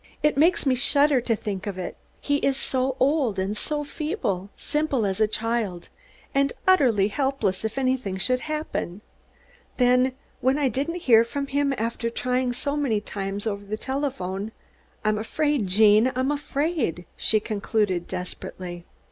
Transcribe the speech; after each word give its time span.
"It 0.23 0.35
makes 0.35 0.65
me 0.65 0.73
shudder 0.73 1.19
just 1.21 1.27
to 1.27 1.35
think 1.35 1.67
of 1.67 1.77
it. 1.77 1.95
He 2.21 2.37
is 2.37 2.57
so 2.57 2.95
old 2.99 3.37
and 3.37 3.55
so 3.55 3.83
feeble, 3.83 4.49
simple 4.57 5.05
as 5.05 5.19
a 5.21 5.27
child, 5.27 5.89
and 6.33 6.53
utterly 6.67 7.09
helpless 7.09 7.63
if 7.63 7.77
anything 7.77 8.17
should 8.17 8.39
happen. 8.39 9.01
Then, 9.77 10.13
when 10.39 10.57
I 10.57 10.69
didn't 10.69 11.01
hear 11.05 11.23
from 11.23 11.45
him 11.45 11.71
after 11.77 12.09
trying 12.09 12.51
so 12.51 12.75
many 12.75 12.99
times 12.99 13.45
over 13.45 13.63
the 13.63 13.77
telephone 13.77 14.51
I'm 15.05 15.19
afraid, 15.19 15.67
Gene, 15.67 16.11
I'm 16.15 16.31
afraid," 16.31 17.05
she 17.15 17.39
concluded 17.39 18.07
desperately. 18.07 18.85